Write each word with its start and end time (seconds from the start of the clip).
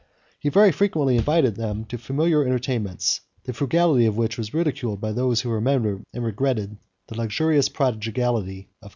He 0.39 0.49
very 0.49 0.71
frequently 0.71 1.15
invited 1.15 1.53
them 1.53 1.85
to 1.85 1.97
familiar 1.99 2.43
entertainments, 2.43 3.21
the 3.43 3.53
frugality 3.53 4.07
of 4.07 4.17
which 4.17 4.35
was 4.35 4.51
ridiculed 4.51 4.99
by 4.99 5.11
those 5.11 5.41
who 5.41 5.49
remembered 5.51 6.03
and 6.11 6.23
regretted 6.23 6.77
the 7.07 7.17
luxurious 7.17 7.69
prodigality 7.69 8.69
of 8.81 8.81
Commodus. 8.81 8.89